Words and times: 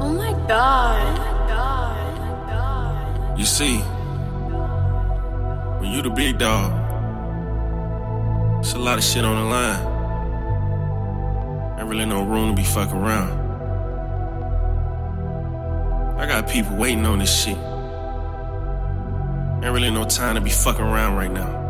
Oh 0.00 0.12
my 0.12 0.32
god. 0.48 1.38
You 3.38 3.46
see, 3.46 3.78
when 5.78 5.90
you 5.92 6.02
the 6.02 6.10
big 6.10 6.38
dog, 6.38 6.72
it's 8.60 8.74
a 8.74 8.78
lot 8.78 8.98
of 8.98 9.04
shit 9.04 9.24
on 9.24 9.34
the 9.34 9.44
line. 9.44 9.80
Ain't 11.78 11.88
really 11.88 12.04
no 12.04 12.22
room 12.22 12.54
to 12.54 12.62
be 12.62 12.68
fucking 12.68 12.96
around. 12.96 13.40
I 16.20 16.26
got 16.26 16.46
people 16.50 16.76
waiting 16.76 17.06
on 17.06 17.18
this 17.18 17.32
shit. 17.44 17.56
Ain't 19.64 19.72
really 19.72 19.90
no 19.90 20.04
time 20.04 20.34
to 20.34 20.42
be 20.42 20.50
fucking 20.50 20.84
around 20.84 21.16
right 21.16 21.32
now. 21.32 21.60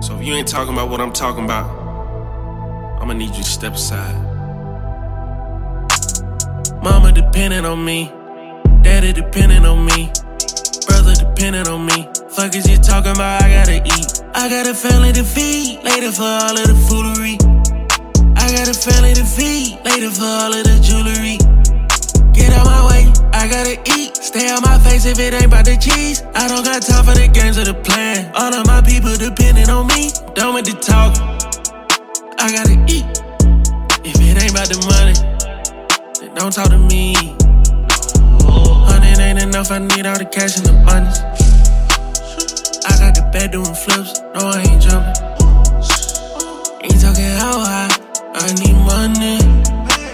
So 0.00 0.16
if 0.16 0.24
you 0.24 0.34
ain't 0.34 0.46
talking 0.46 0.72
about 0.72 0.90
what 0.90 1.00
I'm 1.00 1.12
talking 1.12 1.44
about, 1.44 1.68
I'ma 3.00 3.14
need 3.14 3.30
you 3.30 3.42
to 3.42 3.50
step 3.50 3.74
aside. 3.74 4.31
Mama 6.82 7.12
depending 7.12 7.64
on 7.64 7.84
me. 7.84 8.10
Daddy 8.82 9.12
depending 9.12 9.64
on 9.64 9.84
me. 9.84 10.10
Brother 10.88 11.14
depending 11.14 11.68
on 11.68 11.86
me. 11.86 12.08
Fuck 12.30 12.56
is 12.56 12.68
you 12.68 12.76
talking 12.76 13.12
about? 13.12 13.40
I 13.40 13.48
gotta 13.48 13.78
eat. 13.86 14.22
I 14.34 14.48
got 14.48 14.66
a 14.66 14.74
family 14.74 15.12
to 15.12 15.22
feed. 15.22 15.84
Later 15.84 16.10
for 16.10 16.26
all 16.26 16.58
of 16.58 16.66
the 16.66 16.74
foolery. 16.90 17.38
I 18.34 18.50
got 18.50 18.66
a 18.66 18.74
family 18.74 19.14
to 19.14 19.24
feed. 19.24 19.78
Later 19.84 20.10
for 20.10 20.26
all 20.26 20.52
of 20.52 20.64
the 20.64 20.76
jewelry. 20.82 21.38
Get 22.34 22.52
out 22.52 22.66
my 22.66 22.82
way. 22.90 23.06
I 23.32 23.46
gotta 23.46 23.78
eat. 23.94 24.16
Stay 24.16 24.50
on 24.50 24.62
my 24.62 24.76
face 24.80 25.06
if 25.06 25.20
it 25.20 25.34
ain't 25.34 25.46
about 25.46 25.64
the 25.64 25.76
cheese. 25.76 26.22
I 26.34 26.48
don't 26.48 26.64
got 26.64 26.82
time 26.82 27.04
for 27.04 27.14
the 27.14 27.28
games 27.28 27.58
or 27.58 27.64
the 27.64 27.74
plan. 27.74 28.32
All 28.34 28.52
of 28.52 28.66
my 28.66 28.82
people 28.82 29.14
depending 29.14 29.70
on 29.70 29.86
me. 29.86 30.10
Done 30.34 30.54
with 30.54 30.66
the 30.66 30.74
talk. 30.82 31.14
I 32.42 32.50
gotta 32.50 32.74
eat. 32.90 33.06
If 34.02 34.18
it 34.18 34.42
ain't 34.42 34.50
about 34.50 34.66
the 34.66 34.82
money, 34.90 35.31
don't 36.42 36.52
talk 36.52 36.70
to 36.70 36.78
me. 36.78 37.14
Hundred 38.42 39.20
ain't 39.20 39.40
enough, 39.40 39.70
I 39.70 39.78
need 39.78 40.06
all 40.06 40.18
the 40.18 40.24
cash 40.24 40.58
in 40.58 40.66
abundance. 40.66 41.20
I 42.82 42.98
got 42.98 43.14
the 43.14 43.22
bed 43.30 43.52
doing 43.52 43.72
flips, 43.72 44.18
no, 44.34 44.50
I 44.50 44.58
ain't 44.66 44.82
jumping. 44.82 45.22
Ain't 46.82 46.98
talking 46.98 47.30
how 47.38 47.62
high, 47.62 47.94
I 48.34 48.50
need 48.58 48.74
money. 48.74 49.38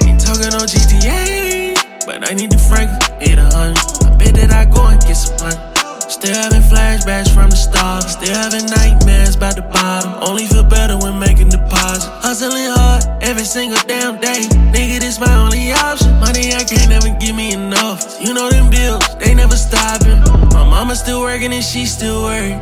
Ain't 0.05 0.21
talking 0.21 0.53
no 0.53 0.69
GTA, 0.69 2.05
but 2.05 2.31
I 2.31 2.35
need 2.35 2.53
the 2.53 2.59
frank, 2.59 2.91
hit 3.23 3.39
a 3.39 3.49
hundred. 3.49 3.81
I 4.05 4.15
bet 4.21 4.35
that 4.35 4.53
I 4.53 4.67
go 4.67 4.85
and 4.85 5.01
get 5.01 5.15
some 5.17 5.33
money. 5.41 5.79
Still 6.13 6.35
having 6.35 6.63
flashbacks 6.63 7.33
from 7.33 7.49
the 7.49 7.57
start. 7.57 8.05
Still 8.05 8.35
having 8.35 8.67
nightmares 8.67 9.37
about 9.37 9.57
the 9.57 9.63
bottom. 9.63 10.13
Only 10.21 10.47
feel 10.47 10.65
better 10.65 10.99
when 10.99 11.19
making 11.19 11.51
deposits. 11.51 12.07
Hustling 12.25 12.69
hard 12.75 13.05
every 13.23 13.45
single 13.45 13.79
damn 13.87 14.21
day. 14.21 14.41
Nigga, 14.73 15.01
this 15.01 15.21
my 15.21 15.33
only 15.37 15.71
option. 15.73 16.08
Money 16.21 16.53
I 16.55 16.65
can't 16.65 16.89
never 16.89 17.11
give 17.19 17.35
me 17.35 17.53
enough. 17.53 18.21
You 18.21 18.35
know 18.35 18.51
them 18.51 18.71
bills, 18.71 19.03
they 19.19 19.35
never 19.35 19.57
stopping. 19.57 20.21
My 20.53 20.65
mama 20.65 20.95
still 20.97 21.21
working 21.21 21.53
and 21.53 21.65
she 21.65 21.87
still 21.87 22.23
worried. 22.23 22.61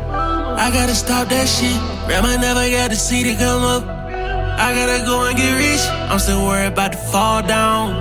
I 0.64 0.70
gotta 0.72 0.94
stop 0.94 1.28
that 1.28 1.46
shit. 1.46 1.76
Grandma 2.06 2.36
never 2.36 2.68
got 2.70 2.90
to 2.90 2.96
see 2.96 3.22
to 3.24 3.34
come 3.36 3.62
up. 3.62 3.84
I 3.84 4.72
gotta 4.74 5.04
go 5.04 5.24
and 5.26 5.36
get 5.36 5.52
rich. 5.52 5.84
I'm 6.10 6.18
still 6.18 6.44
worried 6.46 6.72
about 6.72 6.92
to 6.92 6.98
fall 6.98 7.42
down. 7.42 7.92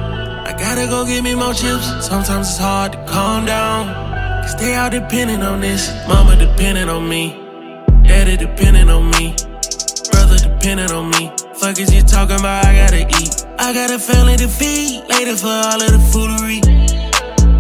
I 0.48 0.54
gotta 0.58 0.88
go 0.88 1.06
get 1.06 1.24
me 1.24 1.36
more 1.36 1.54
chips. 1.54 1.86
Sometimes 2.06 2.48
it's 2.50 2.58
hard 2.58 2.94
to 2.94 3.06
calm 3.06 3.46
down. 3.46 3.88
Cause 4.44 4.56
they 4.58 4.76
all 4.76 4.90
depending 4.90 5.42
on 5.42 5.60
this. 5.60 5.92
Mama 6.08 6.36
depending 6.38 6.88
on 6.88 7.10
me. 7.10 7.34
Daddy 8.04 8.38
depending 8.38 8.90
on 8.90 9.10
me. 9.12 9.36
Brother 10.12 10.38
depending 10.38 10.92
on 10.92 11.10
me. 11.10 11.32
Fuck 11.56 11.80
is 11.80 11.94
you 11.94 12.04
talking 12.04 12.40
about? 12.40 12.64
I 12.66 12.76
gotta 12.76 13.08
eat. 13.22 13.46
I 13.66 13.74
got 13.74 13.90
a 13.90 13.98
family 13.98 14.38
to 14.38 14.48
feed. 14.48 15.10
Later 15.10 15.36
for 15.36 15.48
all 15.48 15.82
of 15.82 15.90
the 15.90 15.98
foolery. 16.14 16.62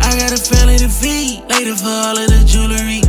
I 0.05 0.13
got 0.13 0.31
a 0.31 0.37
family 0.37 0.77
to 0.77 0.87
feed. 0.87 1.41
Later 1.49 1.75
for 1.75 1.89
all 1.89 2.15
of 2.15 2.29
the 2.29 2.45
jewelry. 2.45 3.01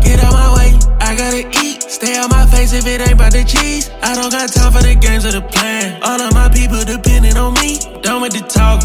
Get 0.00 0.24
out 0.24 0.32
my 0.32 0.56
way. 0.56 0.72
I 1.00 1.14
gotta 1.14 1.44
eat. 1.62 1.82
Stay 1.82 2.16
on 2.16 2.30
my 2.30 2.46
face 2.46 2.72
if 2.72 2.86
it 2.86 3.02
ain't 3.02 3.12
about 3.12 3.32
the 3.32 3.44
cheese. 3.44 3.90
I 4.02 4.14
don't 4.14 4.32
got 4.32 4.48
time 4.50 4.72
for 4.72 4.80
the 4.80 4.94
games 4.94 5.26
or 5.26 5.32
the 5.32 5.42
plan. 5.42 6.00
All 6.02 6.18
of 6.18 6.32
my 6.32 6.48
people 6.48 6.82
depending 6.82 7.36
on 7.36 7.52
me. 7.60 7.76
Done 8.00 8.22
with 8.22 8.32
the 8.32 8.40
talk. 8.40 8.80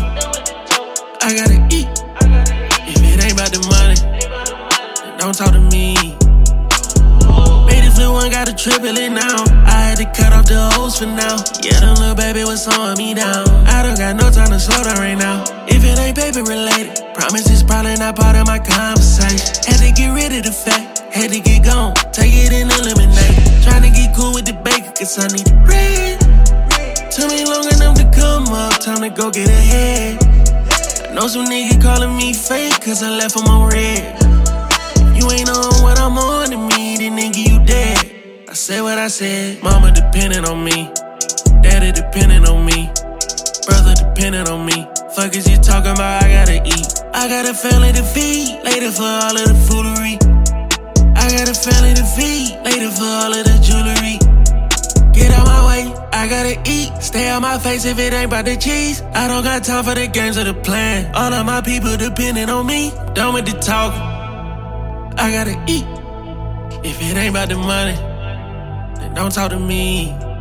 I 1.23 1.31
gotta 1.31 1.63
eat. 1.71 1.87
If 2.91 2.99
it 3.07 3.23
ain't 3.23 3.39
about 3.39 3.53
the 3.55 3.63
money, 3.71 5.17
don't 5.17 5.33
talk 5.33 5.53
to 5.53 5.61
me. 5.71 6.22
Feel 8.03 8.11
one, 8.11 8.29
got 8.31 8.49
a 8.49 8.53
triple 8.53 8.97
it 8.99 9.11
now. 9.15 9.47
I 9.63 9.95
had 9.95 9.95
to 9.95 10.03
cut 10.03 10.35
off 10.35 10.43
the 10.43 10.59
hose 10.75 10.99
for 10.99 11.07
now. 11.07 11.39
Yeah, 11.63 11.79
the 11.79 11.95
little 11.95 12.19
baby 12.19 12.43
was 12.43 12.67
slowing 12.67 12.97
me 12.97 13.13
down. 13.13 13.47
I 13.63 13.79
don't 13.79 13.95
got 13.95 14.19
no 14.19 14.27
time 14.27 14.51
to 14.51 14.59
slow 14.59 14.83
down 14.83 14.99
right 14.99 15.15
now. 15.15 15.47
If 15.71 15.87
it 15.87 15.95
ain't 15.95 16.17
paper 16.19 16.43
related, 16.43 16.99
promise 17.15 17.47
it's 17.47 17.63
probably 17.63 17.95
not 17.95 18.19
part 18.19 18.35
of 18.35 18.45
my 18.45 18.59
conversation. 18.59 19.55
Had 19.63 19.79
to 19.79 19.95
get 19.95 20.11
rid 20.11 20.35
of 20.35 20.43
the 20.43 20.51
fact, 20.51 21.15
had 21.15 21.31
to 21.31 21.39
get 21.39 21.63
gone, 21.63 21.95
take 22.11 22.35
it 22.35 22.51
and 22.51 22.67
eliminate. 22.75 23.39
Trying 23.63 23.87
to 23.87 23.91
get 23.95 24.11
cool 24.11 24.35
with 24.35 24.51
the 24.51 24.57
baker, 24.67 24.91
cause 24.91 25.15
I 25.15 25.31
need 25.31 25.47
the 25.47 25.55
bread. 25.63 26.19
Took 27.07 27.31
me 27.31 27.47
long 27.47 27.71
enough 27.71 27.95
to 28.03 28.07
come 28.11 28.51
up, 28.51 28.83
time 28.83 28.99
to 28.99 29.15
go 29.15 29.31
get 29.31 29.47
ahead. 29.47 30.19
I 31.07 31.15
know 31.15 31.31
some 31.31 31.47
nigga 31.47 31.79
calling 31.79 32.17
me 32.19 32.35
fake, 32.35 32.83
cause 32.83 32.99
I 32.99 33.15
left 33.15 33.39
him 33.39 33.47
on 33.47 33.71
red. 33.71 34.19
You 35.15 35.23
ain't 35.31 35.47
on 35.47 35.71
what 35.79 35.95
I'm 36.03 36.17
on 36.17 36.51
to 36.51 36.57
me, 36.59 36.72
said 38.63 38.81
what 38.81 38.97
I 38.97 39.09
said. 39.09 39.61
Mama 39.61 39.91
depending 39.91 40.45
on 40.45 40.63
me. 40.63 40.89
Daddy 41.61 41.91
depending 41.91 42.47
on 42.47 42.63
me. 42.65 42.89
Brother 43.67 43.93
depending 43.93 44.47
on 44.47 44.65
me. 44.65 44.87
Fuck 45.13 45.35
is 45.35 45.49
you 45.51 45.57
talking 45.57 45.91
about? 45.91 46.23
I 46.23 46.31
gotta 46.31 46.63
eat. 46.63 46.87
I 47.13 47.27
got 47.27 47.43
a 47.45 47.53
family 47.53 47.91
to 47.91 48.03
feed. 48.03 48.63
Later 48.63 48.89
for 48.91 49.03
all 49.03 49.35
of 49.35 49.47
the 49.51 49.57
foolery. 49.67 50.15
I 51.11 51.25
got 51.35 51.51
a 51.51 51.53
family 51.53 51.93
to 51.99 52.05
feed. 52.15 52.55
Later 52.63 52.89
for 52.95 53.03
all 53.03 53.33
of 53.35 53.43
the 53.43 53.57
jewelry. 53.67 54.15
Get 55.11 55.31
out 55.37 55.45
my 55.45 55.67
way, 55.67 55.83
I 56.13 56.29
gotta 56.29 56.55
eat. 56.65 57.03
Stay 57.03 57.29
on 57.31 57.41
my 57.41 57.57
face 57.57 57.83
if 57.83 57.99
it 57.99 58.13
ain't 58.13 58.31
about 58.31 58.45
the 58.45 58.55
cheese. 58.55 59.01
I 59.01 59.27
don't 59.27 59.43
got 59.43 59.65
time 59.65 59.83
for 59.83 59.93
the 59.93 60.07
games 60.07 60.37
or 60.37 60.45
the 60.45 60.53
plan. 60.53 61.13
All 61.13 61.33
of 61.33 61.45
my 61.45 61.59
people 61.59 61.97
depending 61.97 62.49
on 62.49 62.65
me. 62.65 62.93
Done 63.13 63.33
with 63.33 63.45
the 63.45 63.59
talk. 63.59 63.91
I 65.19 65.31
gotta 65.35 65.61
eat. 65.67 65.85
If 66.87 67.01
it 67.01 67.17
ain't 67.17 67.31
about 67.31 67.49
the 67.49 67.57
money, 67.57 68.12
don't 69.13 69.31
talk 69.31 69.51
to 69.51 69.59
me. 69.59 70.32